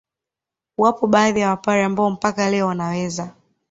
Wapo 0.77 1.07
baadhi 1.07 1.39
ya 1.39 1.49
Wapare 1.49 1.83
ambao 1.83 2.09
mpaka 2.09 2.49
leo 2.49 2.67
wanaweza 2.67 3.35